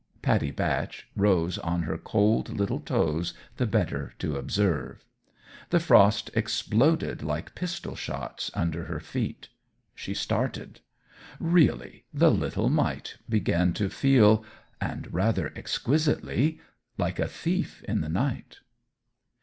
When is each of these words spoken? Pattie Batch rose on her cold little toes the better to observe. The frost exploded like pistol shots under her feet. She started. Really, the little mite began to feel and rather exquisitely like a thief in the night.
Pattie 0.23 0.49
Batch 0.49 1.07
rose 1.15 1.59
on 1.59 1.83
her 1.83 1.95
cold 1.95 2.49
little 2.49 2.79
toes 2.79 3.35
the 3.57 3.67
better 3.67 4.15
to 4.17 4.35
observe. 4.35 5.05
The 5.69 5.79
frost 5.79 6.31
exploded 6.33 7.21
like 7.21 7.53
pistol 7.53 7.95
shots 7.95 8.49
under 8.55 8.85
her 8.85 8.99
feet. 8.99 9.49
She 9.93 10.15
started. 10.15 10.79
Really, 11.39 12.05
the 12.11 12.31
little 12.31 12.67
mite 12.71 13.17
began 13.29 13.73
to 13.73 13.89
feel 13.91 14.43
and 14.81 15.13
rather 15.13 15.53
exquisitely 15.55 16.59
like 16.97 17.19
a 17.19 17.27
thief 17.27 17.83
in 17.83 18.01
the 18.01 18.09
night. 18.09 18.57